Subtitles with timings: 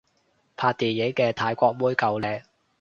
[0.57, 2.41] 拍電影嘅泰國妹夠靚